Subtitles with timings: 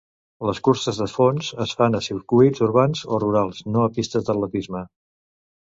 [0.49, 4.85] Les curses de fons es fan a circuits urbans o rurals, no a pistes d'atletisme.